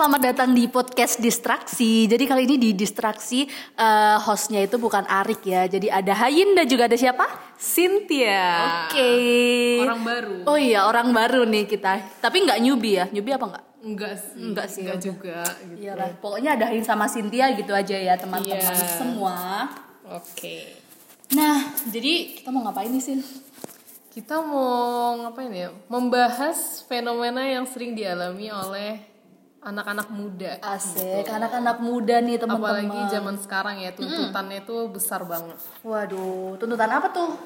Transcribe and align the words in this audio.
selamat 0.00 0.32
datang 0.32 0.56
di 0.56 0.64
podcast 0.64 1.20
Distraksi. 1.20 2.08
Jadi 2.08 2.24
kali 2.24 2.48
ini 2.48 2.56
di 2.56 2.72
Distraksi 2.72 3.44
eh, 3.76 4.16
hostnya 4.16 4.64
itu 4.64 4.80
bukan 4.80 5.04
Arik 5.04 5.44
ya. 5.44 5.68
Jadi 5.68 5.92
ada 5.92 6.16
Hayin 6.16 6.56
dan 6.56 6.64
juga 6.64 6.88
ada 6.88 6.96
siapa? 6.96 7.28
Cynthia. 7.60 8.48
Oke. 8.88 9.12
Orang 9.84 10.00
baru. 10.00 10.36
Oh 10.48 10.56
iya 10.56 10.88
orang 10.88 11.12
baru 11.12 11.44
nih 11.44 11.68
kita. 11.68 12.16
Tapi 12.16 12.48
nggak 12.48 12.64
newbie 12.64 12.96
ya? 12.96 13.12
Newbie 13.12 13.36
apa 13.36 13.44
nggak? 13.44 13.64
Enggak 13.84 14.14
sih. 14.16 14.40
Enggak 14.40 14.66
sih, 14.72 14.80
Enggak 14.88 14.96
oke. 14.96 15.04
juga 15.04 15.38
gitu. 15.68 15.80
Iya 15.84 15.92
lah. 15.92 16.08
Pokoknya 16.16 16.50
ada 16.56 16.64
Hayin 16.72 16.86
sama 16.88 17.04
Cynthia 17.04 17.52
gitu 17.52 17.72
aja 17.76 17.96
ya 18.00 18.16
teman-teman 18.16 18.56
Iya. 18.56 18.96
semua. 18.96 19.68
Oke. 20.16 20.80
Nah 21.36 21.76
jadi 21.92 22.40
kita 22.40 22.48
mau 22.48 22.64
ngapain 22.64 22.88
nih 22.88 23.04
Sin? 23.04 23.20
Kita 24.16 24.40
mau 24.40 25.12
ngapain 25.28 25.52
ya? 25.52 25.68
Membahas 25.92 26.88
fenomena 26.88 27.44
yang 27.44 27.68
sering 27.68 27.92
dialami 27.92 28.48
oleh 28.48 29.09
anak-anak 29.60 30.08
muda. 30.08 30.56
Asik. 30.64 31.28
Anak-anak 31.28 31.78
muda 31.80 32.16
nih 32.18 32.40
teman-teman. 32.40 32.88
Apalagi 32.88 33.00
zaman 33.12 33.36
sekarang 33.36 33.76
ya 33.80 33.92
tuntutannya 33.92 34.64
itu 34.64 34.76
besar 34.88 35.24
banget. 35.24 35.56
Waduh, 35.84 36.56
tuntutan 36.56 36.90
apa 36.90 37.12
tuh? 37.12 37.36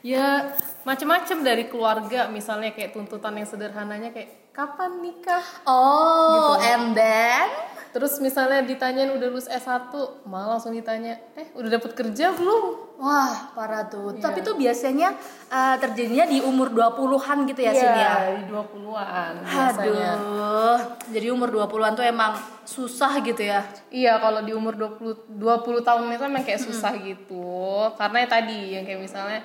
Ya 0.00 0.54
macam-macam 0.86 1.38
dari 1.42 1.66
keluarga 1.66 2.30
misalnya 2.30 2.70
kayak 2.70 2.94
tuntutan 2.94 3.34
yang 3.34 3.44
sederhananya 3.44 4.14
kayak 4.14 4.52
kapan 4.54 5.02
nikah? 5.02 5.44
Oh, 5.66 6.54
Gitu. 6.56 6.70
and 6.70 6.84
then 6.94 7.46
Terus 7.88 8.20
misalnya 8.20 8.60
ditanyain 8.60 9.08
udah 9.10 9.26
lulus 9.28 9.48
S1, 9.48 9.88
malah 10.28 10.56
langsung 10.56 10.76
ditanya, 10.76 11.16
"Eh, 11.34 11.48
udah 11.56 11.70
dapet 11.72 11.96
kerja 11.96 12.36
belum?" 12.36 12.88
Wah, 12.98 13.54
parah 13.54 13.86
tuh. 13.86 14.10
Iya. 14.10 14.22
Tapi 14.26 14.42
tuh 14.42 14.58
biasanya 14.58 15.14
uh, 15.48 15.78
terjadinya 15.78 16.26
di 16.26 16.42
umur 16.42 16.74
20-an 16.74 17.46
gitu 17.46 17.62
ya, 17.62 17.70
Sin 17.70 17.94
ya? 17.94 18.12
di 18.36 18.50
20-an 18.50 19.32
biasanya. 19.40 20.10
Aduh. 20.18 20.78
Jadi 21.14 21.26
umur 21.30 21.48
20-an 21.48 21.94
tuh 21.94 22.02
emang 22.02 22.34
susah 22.66 23.22
gitu 23.22 23.46
ya. 23.46 23.62
Iya, 23.88 24.18
kalau 24.18 24.42
di 24.42 24.50
umur 24.50 24.74
20 24.74 25.30
20 25.30 25.86
tahun 25.86 26.10
itu 26.10 26.24
emang 26.26 26.42
kayak 26.42 26.58
susah 26.58 26.92
gitu. 26.98 27.86
Karena 27.94 28.26
ya 28.26 28.28
tadi 28.28 28.58
yang 28.74 28.82
kayak 28.82 28.98
misalnya 28.98 29.40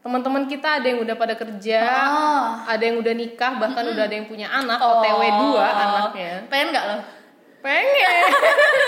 teman-teman 0.00 0.46
kita 0.46 0.78
ada 0.80 0.86
yang 0.86 1.02
udah 1.02 1.18
pada 1.18 1.34
kerja, 1.34 1.82
Ah. 1.82 2.62
ada 2.64 2.78
yang 2.80 3.02
udah 3.02 3.10
nikah, 3.10 3.58
bahkan 3.58 3.82
udah 3.90 4.06
ada 4.06 4.14
yang 4.14 4.30
punya 4.30 4.46
anak, 4.46 4.78
OTW 4.78 5.20
2 5.52 5.58
anaknya. 5.60 6.32
Pengen 6.46 6.70
nggak 6.72 6.84
lo? 6.86 6.96
Pengen. 7.66 8.30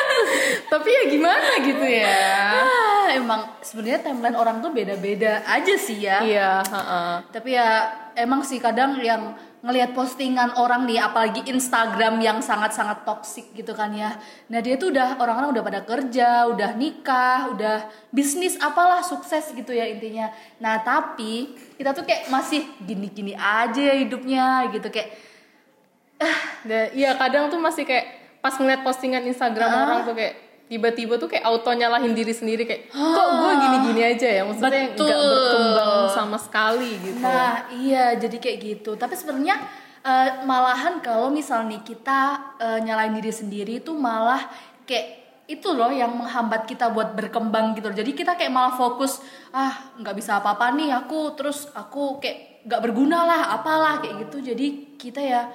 Tapi 0.73 0.89
ya 0.89 1.03
gimana 1.11 1.48
gitu 1.67 1.83
ya. 1.83 2.23
Ah, 2.62 3.07
emang 3.11 3.59
sebenarnya 3.59 4.07
timeline 4.07 4.39
orang 4.39 4.62
tuh 4.62 4.71
beda-beda 4.71 5.43
aja 5.43 5.75
sih 5.75 6.07
ya. 6.07 6.23
Iya, 6.23 6.53
heeh. 6.62 7.12
Tapi 7.34 7.59
ya 7.59 7.69
emang 8.15 8.47
sih 8.47 8.62
kadang 8.62 9.03
yang 9.03 9.34
ngelihat 9.59 9.91
postingan 9.91 10.55
orang 10.55 10.87
nih 10.87 11.03
apalagi 11.03 11.43
Instagram 11.51 12.23
yang 12.23 12.39
sangat-sangat 12.39 13.03
toksik 13.03 13.51
gitu 13.59 13.75
kan 13.75 13.91
ya. 13.91 14.15
Nah, 14.47 14.62
dia 14.62 14.79
tuh 14.79 14.95
udah 14.95 15.19
orang-orang 15.19 15.51
udah 15.59 15.65
pada 15.67 15.81
kerja, 15.83 16.47
udah 16.47 16.79
nikah, 16.79 17.51
udah 17.59 17.91
bisnis 18.15 18.55
apalah 18.62 19.03
sukses 19.03 19.51
gitu 19.51 19.75
ya 19.75 19.91
intinya. 19.91 20.31
Nah, 20.62 20.79
tapi 20.87 21.59
kita 21.75 21.91
tuh 21.91 22.06
kayak 22.06 22.31
masih 22.31 22.62
gini-gini 22.87 23.34
aja 23.34 23.83
ya 23.83 23.99
hidupnya 23.99 24.71
gitu 24.71 24.87
kayak 24.95 25.27
Dan 26.67 26.91
iya 26.99 27.15
kadang 27.15 27.47
tuh 27.47 27.62
masih 27.62 27.87
kayak 27.87 28.18
pas 28.39 28.55
ngeliat 28.55 28.81
postingan 28.81 29.25
Instagram 29.25 29.69
Ah. 29.69 29.81
orang 29.84 29.98
tuh 30.03 30.14
kayak 30.14 30.34
tiba-tiba 30.69 31.17
tuh 31.17 31.27
kayak 31.27 31.42
auto 31.42 31.72
nyalahin 31.72 32.12
diri 32.12 32.31
sendiri 32.31 32.62
kayak 32.62 32.92
kok 32.92 33.28
gue 33.34 33.53
gini-gini 33.64 34.03
aja 34.05 34.28
ya 34.28 34.42
maksudnya 34.44 34.92
nggak 34.92 35.19
berkembang 35.25 35.92
sama 36.11 36.36
sekali 36.36 36.92
gitu. 37.00 37.19
Nah, 37.19 37.66
iya 37.72 38.12
jadi 38.14 38.36
kayak 38.36 38.59
gitu. 38.61 38.91
Tapi 38.94 39.16
sebenarnya 39.16 39.56
eh, 40.00 40.28
malahan 40.44 41.00
kalau 41.00 41.28
misal 41.28 41.64
nih 41.64 41.81
kita 41.81 42.20
eh, 42.61 42.78
nyalain 42.84 43.12
diri 43.12 43.33
sendiri 43.33 43.81
itu 43.81 43.97
malah 43.97 44.44
kayak 44.84 45.16
itu 45.48 45.72
loh 45.72 45.89
yang 45.89 46.12
menghambat 46.12 46.69
kita 46.69 46.92
buat 46.92 47.16
berkembang 47.16 47.72
gitu. 47.72 47.89
Jadi 47.89 48.12
kita 48.12 48.36
kayak 48.36 48.53
malah 48.53 48.77
fokus 48.77 49.25
ah 49.48 49.72
nggak 49.97 50.12
bisa 50.12 50.36
apa-apa 50.36 50.77
nih 50.77 50.93
aku 50.93 51.32
terus 51.32 51.72
aku 51.72 52.21
kayak 52.21 52.69
nggak 52.69 52.81
berguna 52.84 53.25
lah 53.25 53.56
apalah 53.56 54.04
kayak 54.04 54.28
gitu. 54.28 54.44
Jadi 54.44 54.66
kita 55.00 55.25
ya 55.25 55.48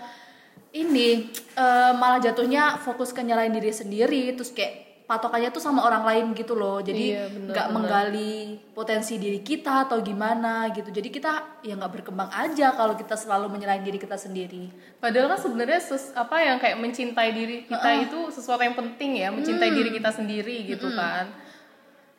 ini 0.73 1.29
eh, 1.53 1.91
malah 1.93 2.17
jatuhnya 2.17 2.81
fokus 2.81 3.13
ke 3.13 3.21
nyalain 3.21 3.53
diri 3.53 3.69
sendiri 3.69 4.33
terus 4.33 4.49
kayak 4.49 4.83
patokannya 5.03 5.51
tuh 5.51 5.59
sama 5.59 5.83
orang 5.83 6.07
lain 6.07 6.25
gitu 6.33 6.55
loh. 6.55 6.79
Jadi 6.79 7.13
Iya, 7.13 7.27
nggak 7.29 7.67
bener. 7.69 7.75
menggali 7.75 8.35
potensi 8.73 9.19
diri 9.21 9.43
kita 9.45 9.85
atau 9.85 10.01
gimana 10.01 10.71
gitu 10.73 10.89
jadi 10.89 11.09
kita 11.13 11.31
ya 11.61 11.77
nggak 11.77 12.01
berkembang 12.01 12.31
aja 12.33 12.73
kalau 12.73 12.97
kita 12.97 13.13
selalu 13.13 13.51
menyalahin 13.53 13.85
diri 13.85 14.01
kita 14.01 14.17
sendiri 14.17 14.71
Padahal 14.97 15.35
kan 15.35 15.39
sebenarnya 15.43 15.79
apa 16.17 16.35
yang 16.41 16.57
kayak 16.57 16.77
mencintai 16.81 17.29
diri 17.29 17.57
kita 17.69 17.89
itu 18.09 18.19
sesuatu 18.33 18.63
yang 18.63 18.73
penting 18.73 19.21
ya 19.21 19.29
mencintai 19.29 19.69
diri 19.69 19.91
kita 19.93 20.09
sendiri 20.09 20.65
gitu 20.65 20.89
kan. 20.97 21.42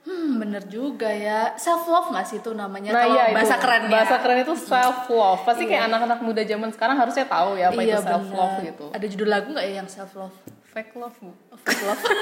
Hmm 0.04 0.37
bener 0.37 0.60
juga 0.66 1.09
ya 1.09 1.53
self 1.54 1.84
love 1.84 2.09
nggak 2.09 2.25
sih 2.25 2.38
itu 2.38 2.53
namanya 2.53 2.92
Nah 2.92 3.03
kalau 3.03 3.15
iya 3.15 3.25
bahasa 3.31 3.56
keren 3.56 3.82
bahasa 3.88 4.15
keren 4.19 4.38
itu 4.38 4.54
self 4.54 5.09
love. 5.09 5.41
Pasti 5.42 5.65
Iya. 5.65 5.70
kayak 5.70 5.84
anak-anak 5.88 6.19
muda 6.20 6.42
zaman 6.42 6.69
sekarang 6.69 6.92
harusnya 6.94 7.25
tahu 7.26 7.56
ya 7.56 7.69
apa 7.69 7.81
iya 7.81 7.97
itu 7.97 8.04
self 8.04 8.26
love 8.31 8.54
bener. 8.54 8.69
gitu. 8.69 8.84
ada 8.91 9.06
judul 9.06 9.28
lagu 9.31 9.48
nggak 9.50 9.65
ya 9.65 9.75
yang 9.78 9.88
self 9.88 10.12
love 10.15 10.37
Fake 10.66 10.92
love. 10.94 11.15
Bu. 11.16 11.31
fake 11.56 11.82
love 11.82 12.03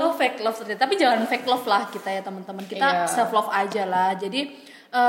oh 0.00 0.12
fake 0.12 0.38
love 0.40 0.56
ternyata 0.56 0.80
tapi 0.80 0.94
jangan 0.94 1.24
fake 1.24 1.46
love 1.46 1.64
lah 1.64 1.88
kita 1.88 2.08
ya 2.10 2.20
teman-teman 2.20 2.64
kita 2.64 2.86
Iya. 2.86 3.06
self 3.06 3.30
love 3.30 3.48
aja 3.48 3.84
lah 3.84 4.12
jadi 4.14 4.50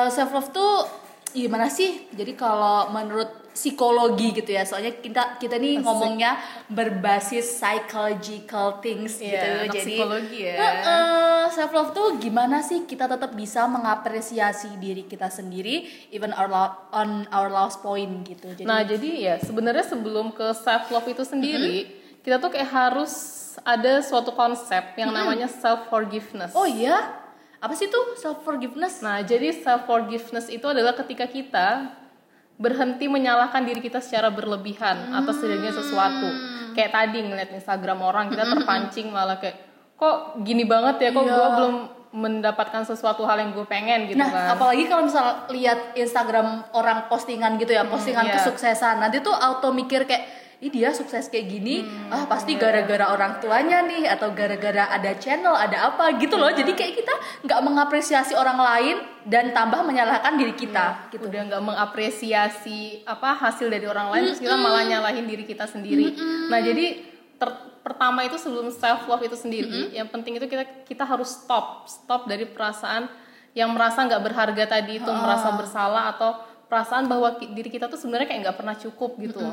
self 0.08 0.32
love 0.32 0.50
tuh 0.52 0.88
gimana 1.34 1.68
sih? 1.68 2.08
Jadi 2.12 2.36
kalau 2.36 2.90
menurut 2.90 3.42
psikologi 3.52 4.32
gitu 4.32 4.48
ya 4.48 4.64
soalnya 4.64 4.96
kita 4.96 5.36
kita 5.36 5.60
nih 5.60 5.76
Asik. 5.76 5.84
ngomongnya 5.84 6.40
berbasis 6.72 7.60
psychological 7.60 8.80
things 8.80 9.20
Iya, 9.20 9.28
gitu. 9.28 9.76
jadi 9.76 9.92
psikologi 9.92 10.40
ya. 10.40 10.56
self 11.52 11.72
love 11.76 11.92
tuh 11.92 12.16
gimana 12.16 12.64
sih? 12.64 12.88
Kita 12.88 13.12
tetap 13.12 13.36
bisa 13.36 13.68
mengapresiasi 13.68 14.80
diri 14.80 15.04
kita 15.04 15.28
sendiri 15.28 15.84
even 16.10 16.32
our 16.32 16.48
on 16.96 17.28
our 17.28 17.52
last 17.52 17.84
point 17.84 18.24
gitu. 18.24 18.56
Jadi 18.56 18.64
Nah, 18.64 18.88
jadi 18.88 19.10
ya 19.20 19.36
sebenarnya 19.38 19.84
sebelum 19.84 20.32
ke 20.32 20.56
self 20.56 20.88
love 20.88 21.12
itu 21.12 21.28
sendiri, 21.28 21.92
kita 22.24 22.40
tuh 22.40 22.56
kayak 22.56 22.72
harus 22.72 23.12
ada 23.68 24.00
suatu 24.00 24.32
konsep 24.32 24.96
yang 24.96 25.12
namanya 25.12 25.52
self 25.52 25.92
forgiveness. 25.92 26.56
oh 26.56 26.64
iya 26.64 27.20
apa 27.62 27.74
sih 27.78 27.88
tuh 27.88 28.18
self 28.18 28.42
forgiveness 28.42 29.06
Nah, 29.06 29.22
jadi 29.22 29.54
self 29.54 29.86
forgiveness 29.86 30.50
itu 30.50 30.66
adalah 30.66 30.98
ketika 30.98 31.30
kita 31.30 31.94
berhenti 32.58 33.06
menyalahkan 33.06 33.62
diri 33.62 33.82
kita 33.82 34.02
secara 34.02 34.30
berlebihan 34.30 35.14
atas 35.14 35.42
terjadinya 35.42 35.74
sesuatu. 35.74 36.30
Kayak 36.74 36.92
tadi 36.94 37.18
ngeliat 37.22 37.50
Instagram 37.54 38.02
orang 38.02 38.30
kita 38.30 38.46
terpancing 38.50 39.10
malah 39.10 39.38
kayak 39.38 39.58
kok 39.94 40.42
gini 40.42 40.66
banget 40.66 40.98
ya 40.98 41.10
kok 41.14 41.22
Iya. 41.22 41.34
gue 41.38 41.48
belum 41.58 41.76
mendapatkan 42.12 42.84
sesuatu 42.84 43.24
hal 43.24 43.40
yang 43.40 43.52
gue 43.56 43.64
pengen 43.64 44.10
gitu 44.10 44.20
Nah, 44.20 44.28
kan. 44.28 44.58
apalagi 44.58 44.84
kalau 44.90 45.06
misal 45.08 45.48
lihat 45.54 45.96
Instagram 45.96 46.66
orang 46.76 47.08
postingan 47.08 47.56
gitu 47.56 47.72
ya, 47.72 47.88
postingan 47.88 48.28
iya. 48.28 48.36
kesuksesan, 48.36 49.00
nanti 49.00 49.24
tuh 49.24 49.32
auto 49.32 49.72
mikir 49.72 50.04
kayak, 50.04 50.41
ih 50.62 50.70
dia 50.70 50.94
sukses 50.94 51.26
kayak 51.26 51.50
gini, 51.50 51.82
Hmm, 51.82 52.14
ah 52.14 52.30
pasti 52.30 52.54
gara-gara 52.54 53.10
orang 53.10 53.42
tuanya 53.42 53.82
nih, 53.82 54.06
atau 54.06 54.30
gara-gara 54.30 54.94
ada 54.94 55.18
channel, 55.18 55.58
ada 55.58 55.90
apa 55.90 56.14
gitu 56.22 56.38
loh. 56.38 56.54
Jadi 56.54 56.78
kayak 56.78 57.02
kita 57.02 57.14
nggak 57.42 57.60
mengapresiasi 57.66 58.38
orang 58.38 58.62
lain 58.62 58.96
dan 59.26 59.50
tambah 59.52 59.82
menyalahkan 59.82 60.38
diri 60.38 60.54
kita, 60.54 61.10
gitu. 61.10 61.26
udah 61.26 61.42
nggak 61.50 61.64
mengapresiasi 61.66 63.02
apa 63.10 63.34
hasil 63.38 63.74
dari 63.74 63.90
orang 63.90 64.14
lain 64.14 64.24
terus 64.30 64.42
kita 64.42 64.58
malah 64.58 64.86
nyalahin 64.86 65.26
diri 65.26 65.50
kita 65.50 65.66
sendiri. 65.66 66.14
Nah 66.50 66.62
jadi 66.62 66.86
ter- 67.42 67.82
pertama 67.82 68.22
itu 68.22 68.38
sebelum 68.38 68.70
self 68.70 69.10
love 69.10 69.26
itu 69.26 69.34
sendiri 69.34 69.90
yang 69.98 70.06
penting 70.14 70.38
itu 70.38 70.46
kita 70.46 70.86
kita 70.86 71.04
harus 71.06 71.42
stop. 71.42 71.90
Stop 71.90 72.30
dari 72.30 72.46
perasaan 72.46 73.10
yang 73.58 73.74
merasa 73.74 74.06
nggak 74.06 74.22
berharga 74.22 74.64
tadi 74.70 75.02
itu 75.02 75.10
merasa 75.12 75.52
bersalah 75.58 76.14
atau 76.16 76.38
perasaan 76.72 77.10
bahwa 77.12 77.36
diri 77.36 77.68
kita 77.68 77.92
tuh 77.92 78.00
sebenarnya 78.00 78.32
kayak 78.32 78.42
nggak 78.48 78.58
pernah 78.64 78.76
cukup 78.80 79.20
gitu 79.20 79.44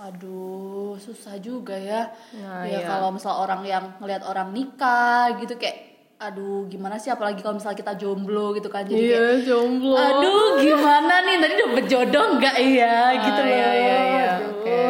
Aduh, 0.00 0.96
susah 0.96 1.36
juga 1.36 1.76
ya. 1.76 2.08
Nah, 2.40 2.64
ya 2.64 2.80
iya. 2.80 2.86
kalau 2.88 3.12
misal 3.12 3.36
orang 3.36 3.60
yang 3.66 3.84
ngelihat 4.00 4.24
orang 4.24 4.52
nikah 4.54 5.36
gitu 5.36 5.56
kayak 5.60 5.92
aduh 6.22 6.70
gimana 6.70 7.02
sih 7.02 7.10
apalagi 7.10 7.42
kalau 7.42 7.58
misal 7.58 7.74
kita 7.74 7.98
jomblo 7.98 8.54
gitu 8.54 8.70
kan 8.70 8.86
jadi 8.86 8.94
kayak 8.94 9.10
Iya, 9.10 9.26
jomblo 9.42 9.98
Aduh, 9.98 10.62
gimana 10.62 11.26
nih? 11.26 11.36
Tadi 11.42 11.52
udah 11.58 11.70
berjodoh 11.74 12.26
nggak 12.38 12.56
iya 12.62 12.96
gitu 13.18 13.40
loh. 13.42 13.50
iya, 13.50 13.70
iya, 13.74 13.96
iya. 14.06 14.30
Oke. 14.54 14.82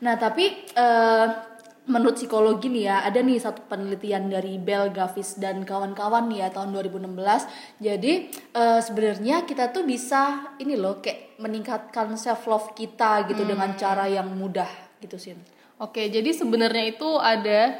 Nah, 0.00 0.14
tapi 0.16 0.44
eh, 0.72 1.26
menurut 1.86 2.14
psikologi 2.14 2.66
nih 2.66 2.84
ya, 2.84 2.96
ada 3.00 3.18
nih 3.18 3.38
satu 3.38 3.62
penelitian 3.64 4.26
dari 4.26 4.56
Bell 4.56 4.90
Gavis 4.90 5.36
dan 5.36 5.62
kawan-kawan 5.62 6.26
nih 6.26 6.42
ya 6.42 6.48
tahun 6.50 6.70
2016. 6.72 7.46
Jadi 7.78 8.12
eh, 8.52 8.80
sebenarnya 8.80 9.42
kita 9.42 9.70
tuh 9.70 9.82
bisa 9.82 10.22
ini 10.56 10.74
loh 10.74 10.98
kayak 10.98 11.38
meningkatkan 11.38 12.14
self 12.14 12.44
love 12.44 12.70
kita 12.72 13.26
gitu 13.26 13.40
Hmm. 13.40 13.50
dengan 13.50 13.70
cara 13.74 14.04
yang 14.04 14.26
mudah 14.28 14.68
gitu 14.98 15.14
sih. 15.14 15.38
Oke, 15.76 16.08
jadi 16.08 16.32
sebenarnya 16.32 16.84
itu 16.88 17.06
ada 17.14 17.76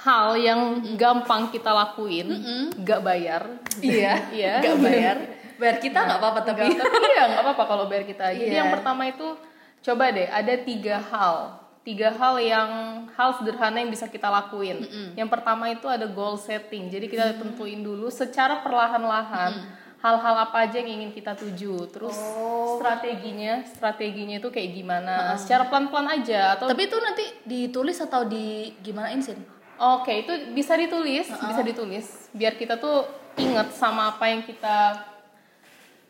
hal 0.00 0.34
yang 0.34 0.60
gampang 0.96 1.48
kita 1.48 1.70
lakuin, 1.70 2.28
nggak 2.74 3.00
bayar. 3.00 3.42
Iya, 3.78 4.14
Iya. 4.36 4.52
nggak 4.60 4.78
bayar. 4.80 5.16
Bayar 5.54 5.76
kita 5.78 5.98
nggak 6.00 6.18
apa-apa 6.18 6.40
tapi. 6.42 6.72
Tapi 6.72 6.96
iya 7.06 7.24
nggak 7.28 7.42
apa-apa 7.42 7.64
kalau 7.64 7.84
bayar 7.84 8.02
kita. 8.02 8.32
Jadi 8.32 8.48
Iya. 8.48 8.64
yang 8.64 8.70
pertama 8.70 9.06
itu 9.06 9.36
coba 9.80 10.10
deh 10.10 10.26
ada 10.26 10.54
tiga 10.58 11.00
hal 11.00 11.56
tiga 11.80 12.12
hal 12.12 12.36
yang 12.36 12.70
hal 13.16 13.30
sederhana 13.40 13.80
yang 13.80 13.88
bisa 13.88 14.04
kita 14.04 14.28
lakuin. 14.28 14.84
Yang 15.16 15.28
pertama 15.32 15.72
itu 15.72 15.88
ada 15.88 16.04
goal 16.04 16.36
setting. 16.36 16.92
Jadi 16.92 17.08
kita 17.08 17.40
tentuin 17.40 17.80
dulu 17.80 18.12
secara 18.12 18.60
perlahan-lahan 18.60 19.80
hal-hal 20.00 20.34
apa 20.48 20.64
aja 20.64 20.80
yang 20.80 21.00
ingin 21.00 21.10
kita 21.12 21.36
tuju. 21.36 21.88
Terus 21.92 22.16
Oh. 22.16 22.80
strateginya 22.80 23.64
strateginya 23.68 24.40
itu 24.40 24.48
kayak 24.48 24.70
gimana? 24.72 25.36
Secara 25.36 25.68
pelan-pelan 25.68 26.20
aja 26.20 26.56
atau 26.56 26.72
Tapi 26.72 26.88
itu 26.88 26.96
nanti 27.00 27.24
ditulis 27.44 28.00
atau 28.00 28.24
di 28.24 28.72
gimanain 28.80 29.20
sih? 29.20 29.36
Oke, 29.80 30.24
itu 30.24 30.52
bisa 30.52 30.76
ditulis, 30.76 31.28
bisa 31.28 31.60
ditulis. 31.64 32.28
Biar 32.36 32.56
kita 32.56 32.76
tuh 32.76 33.08
ingat 33.40 33.72
sama 33.72 34.12
apa 34.12 34.28
yang 34.28 34.44
kita 34.44 35.08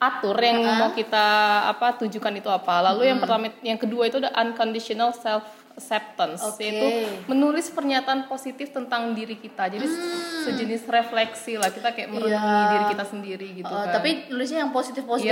atur 0.01 0.33
yang 0.41 0.65
mau 0.65 0.91
kita 0.97 1.27
apa 1.69 1.93
tujukan 2.01 2.33
itu 2.41 2.49
apa. 2.49 2.81
Lalu 2.91 3.13
yang 3.13 3.19
pertama 3.21 3.53
yang 3.61 3.77
kedua 3.77 4.09
itu 4.09 4.17
ada 4.17 4.33
unconditional 4.41 5.13
self 5.13 5.45
acceptance 5.73 6.43
Oke. 6.45 6.61
yaitu 6.61 6.87
menulis 7.25 7.69
pernyataan 7.69 8.27
positif 8.27 8.69
tentang 8.69 9.13
diri 9.13 9.35
kita. 9.35 9.67
Jadi 9.67 9.87
sejenis 10.43 10.85
refleksi 10.85 11.55
lah 11.55 11.69
kita 11.69 11.91
kayak 11.91 12.09
merenungi 12.09 12.35
Iya. 12.35 12.71
diri 12.71 12.85
kita 12.89 13.05
sendiri 13.05 13.49
gitu 13.55 13.69
Uh, 13.69 13.85
kan. 13.85 13.95
Tapi 13.97 14.11
nulisnya 14.29 14.59
yang 14.61 14.73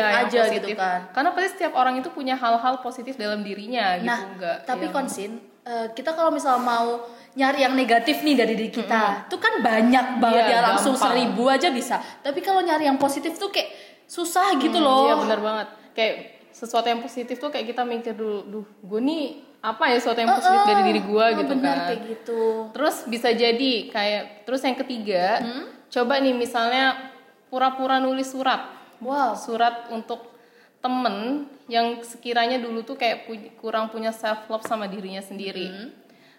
Iya, 0.00 0.04
yang 0.04 0.26
aja 0.26 0.38
positif. 0.42 0.56
gitu 0.56 0.68
kan. 0.74 0.98
Karena 1.10 1.30
pasti 1.32 1.48
setiap 1.50 1.72
orang 1.74 1.94
itu 1.96 2.08
punya 2.08 2.34
hal-hal 2.34 2.74
positif 2.78 3.14
dalam 3.14 3.40
dirinya 3.40 3.96
gitu 3.96 4.06
Nah, 4.06 4.20
enggak. 4.28 4.58
tapi 4.64 4.84
yang- 4.84 4.94
konsin 4.94 5.30
eh, 5.62 5.92
kita 5.92 6.10
kalau 6.12 6.32
misal 6.32 6.56
mau 6.56 7.04
nyari 7.34 7.60
yang 7.60 7.76
negatif 7.76 8.24
nih 8.24 8.34
dari 8.34 8.56
diri 8.56 8.72
kita, 8.72 9.28
itu 9.28 9.36
kan 9.36 9.60
banyak 9.60 10.16
banget 10.16 10.44
Iya, 10.46 10.54
ya 10.54 10.60
langsung 10.64 10.96
gampang. 10.96 11.12
seribu 11.12 11.44
aja 11.46 11.68
bisa. 11.68 11.96
Tapi 12.18 12.40
kalau 12.40 12.60
nyari 12.60 12.84
yang 12.84 12.96
positif 12.96 13.36
tuh 13.36 13.52
kayak 13.52 13.68
susah 14.02 14.56
gitu 14.56 14.74
Hmm, 14.74 14.82
loh. 14.82 15.04
Iya 15.04 15.16
benar 15.20 15.38
banget. 15.38 15.68
Kayak 15.92 16.14
sesuatu 16.50 16.88
yang 16.88 16.98
positif 16.98 17.36
tuh 17.36 17.52
kayak 17.52 17.68
kita 17.68 17.84
mikir 17.84 18.16
dulu, 18.16 18.38
duh, 18.44 18.66
gue 18.82 19.00
nih 19.02 19.24
apa 19.60 19.90
ya 19.90 19.98
sesuatu 19.98 20.18
yang 20.18 20.30
positif 20.30 20.60
dari 20.64 20.82
diri 20.86 21.02
gue 21.02 21.24
Oh, 21.24 21.36
gitu 21.36 21.52
benar 21.52 21.76
kan. 21.76 21.86
kayak 21.88 22.00
gitu. 22.06 22.42
Terus 22.70 22.96
bisa 23.04 23.28
jadi 23.30 23.72
kayak 23.88 24.22
terus 24.42 24.62
yang 24.62 24.76
ketiga, 24.76 25.42
coba 25.88 26.14
nih 26.16 26.32
misalnya 26.32 27.10
pura-pura 27.46 27.98
nulis 27.98 28.28
surat, 28.28 28.70
Wow. 28.98 29.34
surat 29.34 29.90
untuk 29.90 30.30
temen 30.78 31.48
yang 31.66 31.98
sekiranya 32.00 32.56
dulu 32.56 32.82
tuh 32.82 32.94
kayak 32.94 33.26
pu- 33.26 33.50
kurang 33.56 33.88
punya 33.88 34.10
self 34.10 34.46
love 34.46 34.62
sama 34.62 34.86
dirinya 34.86 35.18
sendiri. 35.18 35.90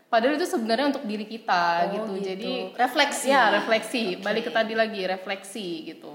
Padahal 0.08 0.34
itu 0.34 0.48
sebenarnya 0.48 0.90
untuk 0.90 1.04
diri 1.04 1.22
kita 1.24 1.64
Oh, 1.86 1.92
gitu. 1.92 2.12
gitu. 2.16 2.26
Jadi 2.26 2.54
Refleksi. 2.74 3.28
Ya 3.28 3.52
refleksi. 3.52 4.18
Balik 4.18 4.48
ke 4.48 4.52
tadi 4.52 4.74
lagi 4.74 5.04
refleksi 5.04 5.68
gitu. 5.86 6.10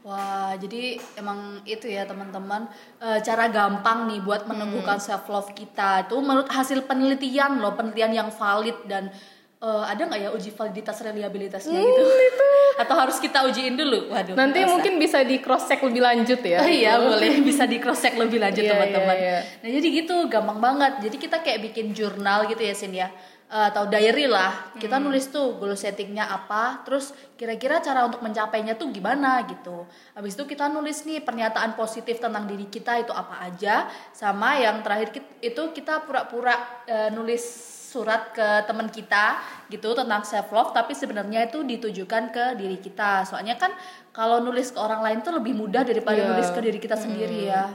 Wah, 0.00 0.56
jadi 0.56 0.96
emang 1.20 1.60
itu 1.68 1.84
ya 1.84 2.08
teman-teman 2.08 2.64
eh, 2.98 3.20
cara 3.20 3.52
gampang 3.52 4.08
nih 4.08 4.24
buat 4.24 4.48
meneguhkan 4.48 4.96
self 4.96 5.28
love 5.28 5.52
kita 5.52 6.08
itu 6.08 6.16
menurut 6.24 6.48
hasil 6.48 6.88
penelitian 6.88 7.60
loh, 7.60 7.76
penelitian 7.76 8.24
yang 8.24 8.28
valid 8.32 8.80
dan 8.88 9.12
eh, 9.60 9.84
ada 9.84 10.00
nggak 10.00 10.20
ya 10.24 10.28
uji 10.32 10.56
validitas 10.56 11.04
reliabilitasnya 11.04 11.76
gitu? 11.76 12.02
Atau 12.80 12.96
harus 12.96 13.20
kita 13.20 13.44
ujiin 13.44 13.76
dulu? 13.76 14.08
Waduh. 14.08 14.32
Nanti 14.32 14.64
mungkin 14.64 14.96
bisa 14.96 15.20
di 15.20 15.36
cross 15.36 15.68
check 15.68 15.84
lebih 15.84 16.00
lanjut 16.00 16.40
ya. 16.40 16.64
Oh 16.64 16.70
iya 16.80 16.96
boleh 16.96 17.44
bisa 17.44 17.68
di 17.68 17.76
cross 17.76 18.00
check 18.00 18.16
lebih 18.16 18.40
lanjut 18.40 18.64
Iya, 18.64 18.72
teman-teman. 18.72 19.16
iya, 19.20 19.36
iya. 19.36 19.60
Nah 19.60 19.68
jadi 19.68 19.86
gitu 20.00 20.16
gampang 20.32 20.64
banget. 20.64 20.92
Jadi 21.04 21.16
kita 21.20 21.44
kayak 21.44 21.60
bikin 21.60 21.92
jurnal 21.92 22.48
gitu 22.48 22.62
ya 22.64 22.72
Sin 22.72 22.96
ya 22.96 23.12
atau 23.50 23.90
diary 23.90 24.30
lah. 24.30 24.70
Kita 24.78 24.96
Hmm. 24.96 25.10
nulis 25.10 25.26
tuh 25.26 25.58
goal 25.58 25.74
settingnya 25.74 26.22
apa, 26.24 26.86
terus 26.86 27.10
kira-kira 27.34 27.82
cara 27.82 28.06
untuk 28.06 28.22
mencapainya 28.22 28.78
tuh 28.78 28.88
gimana 28.88 29.42
gitu. 29.44 29.84
Habis 30.14 30.38
itu 30.38 30.46
kita 30.46 30.70
nulis 30.70 31.02
nih 31.02 31.18
pernyataan 31.20 31.74
positif 31.74 32.22
tentang 32.22 32.46
diri 32.46 32.70
kita 32.70 33.02
itu 33.02 33.10
apa 33.10 33.42
aja, 33.42 33.90
sama 34.14 34.54
yang 34.54 34.80
terakhir 34.80 35.10
itu 35.42 35.62
kita 35.74 36.06
pura-pura 36.06 36.54
eh, 36.86 37.10
nulis 37.10 37.42
surat 37.90 38.30
ke 38.30 38.70
teman 38.70 38.86
kita 38.86 39.42
gitu 39.66 39.98
tentang 39.98 40.22
self 40.22 40.54
love 40.54 40.70
tapi 40.70 40.94
sebenarnya 40.94 41.50
itu 41.50 41.66
ditujukan 41.66 42.30
ke 42.30 42.44
diri 42.54 42.78
kita 42.78 43.26
soalnya 43.26 43.58
kan 43.58 43.74
kalau 44.14 44.38
nulis 44.38 44.70
ke 44.70 44.78
orang 44.78 45.02
lain 45.02 45.18
tuh 45.20 45.34
lebih 45.34 45.58
mudah 45.58 45.82
daripada 45.82 46.22
Iya. 46.22 46.30
nulis 46.30 46.54
ke 46.54 46.62
diri 46.62 46.78
kita 46.78 46.94
sendiri 46.94 47.50
ya 47.50 47.66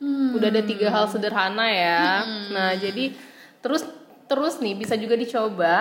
Udah 0.00 0.48
ada 0.48 0.60
tiga 0.60 0.88
hal 0.88 1.04
sederhana 1.06 1.64
ya. 1.64 2.24
Nah 2.50 2.72
jadi 2.74 3.12
terus 3.60 3.84
terus 4.24 4.56
nih 4.56 4.74
bisa 4.74 4.94
juga 4.94 5.14
dicoba. 5.14 5.76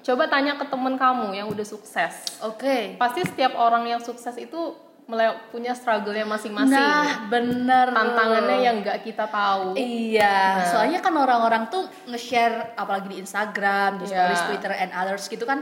Coba 0.00 0.24
tanya 0.26 0.56
ke 0.56 0.64
temen 0.64 0.96
kamu 0.96 1.32
yang 1.32 1.46
udah 1.48 1.64
sukses. 1.64 2.40
oke 2.40 2.96
Pasti 2.96 3.20
setiap 3.22 3.54
orang 3.54 3.84
yang 3.86 4.00
sukses 4.00 4.34
itu 4.36 4.76
punya 5.52 5.76
struggle-nya 5.76 6.24
masing-masing. 6.24 6.72
nah 6.72 7.28
bener 7.28 7.92
Tantangannya 7.92 8.56
yang 8.58 8.80
nggak 8.80 9.04
kita 9.04 9.28
tahu. 9.28 9.76
Iya, 9.76 10.64
soalnya 10.72 11.04
kan 11.04 11.12
orang-orang 11.12 11.68
tuh 11.68 11.84
nge-share 12.08 12.72
apalagi 12.72 13.12
di 13.12 13.20
Instagram, 13.20 14.00
di 14.00 14.08
stories 14.08 14.40
Iya. 14.40 14.48
Twitter 14.48 14.72
and 14.72 14.90
others 14.96 15.28
gitu 15.28 15.44
kan 15.44 15.60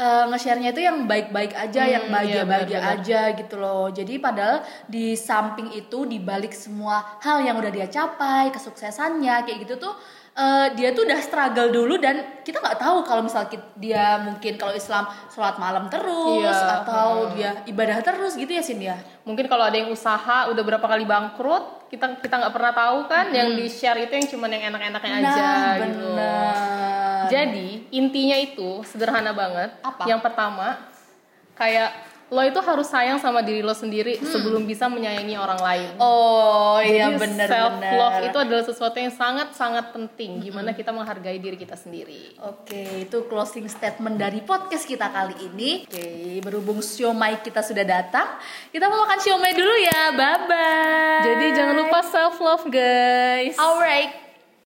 eh, 0.00 0.24
nge-share-nya 0.26 0.72
itu 0.72 0.80
yang 0.80 1.04
baik-baik 1.04 1.52
aja, 1.54 1.82
yang 1.84 2.08
Hmm, 2.08 2.16
iya, 2.24 2.40
bahagia-bahagia 2.40 2.78
benar-benar. 2.80 3.04
aja 3.04 3.20
gitu 3.36 3.54
loh. 3.54 3.86
Jadi 3.88 4.14
padahal 4.16 4.58
di 4.88 5.12
samping 5.12 5.68
itu 5.72 6.08
di 6.08 6.16
balik 6.16 6.56
semua 6.56 7.20
hal 7.20 7.44
yang 7.44 7.60
udah 7.60 7.68
dia 7.68 7.84
capai, 7.86 8.48
kesuksesannya 8.48 9.44
kayak 9.44 9.58
gitu 9.64 9.76
tuh 9.78 9.94
eh, 10.30 10.66
dia 10.72 10.94
tuh 10.94 11.04
udah 11.04 11.20
struggle 11.20 11.68
dulu 11.68 11.98
dan 11.98 12.40
kita 12.40 12.62
nggak 12.62 12.78
tahu 12.78 13.02
kalau 13.02 13.20
misal 13.20 13.44
dia 13.76 14.14
mungkin 14.16 14.54
kalau 14.56 14.72
Islam 14.72 15.04
sholat 15.28 15.58
malam 15.58 15.90
terus 15.90 16.46
Iya, 16.46 16.80
atau 16.80 17.34
dia 17.34 17.50
ibadah 17.66 17.98
terus 18.00 18.38
gitu 18.38 18.48
ya 18.48 18.62
Sin 18.62 18.80
ya. 18.80 18.94
Mungkin 19.26 19.50
kalau 19.50 19.68
ada 19.68 19.76
yang 19.76 19.90
usaha 19.90 20.48
udah 20.48 20.62
berapa 20.64 20.86
kali 20.86 21.04
bangkrut, 21.04 21.90
kita 21.90 22.22
kita 22.22 22.34
nggak 22.40 22.54
pernah 22.54 22.72
taw 22.72 22.96
kan. 23.04 23.26
Yang 23.34 23.48
di 23.58 23.66
share 23.68 24.00
itu 24.00 24.12
yang 24.16 24.26
cuman 24.30 24.48
yang 24.48 24.64
enak-enaknya 24.70 25.12
aja 25.18 25.28
nah, 25.28 25.74
gitu. 25.82 26.08
Bener. 27.30 27.38
Jadi 27.46 27.68
intinya 27.94 28.36
itu 28.36 28.82
sederhana 28.82 29.30
banget. 29.30 29.70
Apa? 29.86 30.10
Yang 30.10 30.20
pertama 30.26 30.90
kayak 31.54 32.10
lo 32.30 32.46
itu 32.46 32.62
harus 32.62 32.86
sayang 32.86 33.18
sama 33.18 33.42
diri 33.42 33.58
lo 33.58 33.74
sendiri 33.74 34.22
sebelum 34.22 34.62
bisa 34.62 34.86
menyayangi 34.86 35.34
orang 35.34 35.58
lain. 35.58 35.90
Oh 35.98 36.78
iya 36.78 37.10
bener 37.10 37.50
self 37.50 37.74
bener. 37.82 37.98
love 37.98 38.18
itu 38.22 38.38
adalah 38.38 38.64
sesuatu 38.64 38.96
yang 39.02 39.10
sangat 39.10 39.50
sangat 39.58 39.90
penting. 39.90 40.38
Gimana 40.38 40.70
kita 40.70 40.94
menghargai 40.94 41.42
diri 41.42 41.58
kita 41.58 41.74
sendiri. 41.74 42.38
Oke, 42.46 43.02
itu 43.10 43.26
closing 43.26 43.66
statement 43.66 44.14
dari 44.14 44.46
podcast 44.46 44.86
kita 44.86 45.10
kali 45.10 45.34
ini. 45.42 45.90
Oke, 45.90 46.38
berhubung 46.46 46.78
siomay 46.78 47.42
kita 47.42 47.66
sudah 47.66 47.82
datang, 47.82 48.38
kita 48.70 48.86
mau 48.86 49.02
makan 49.02 49.18
siomay 49.18 49.50
dulu 49.50 49.74
ya. 49.82 50.14
Bye 50.14 50.38
bye. 50.46 51.20
Jadi 51.26 51.46
jangan 51.58 51.74
lupa 51.82 51.98
self 52.06 52.38
love 52.38 52.64
guys. 52.70 53.58
Alright. 53.58 54.29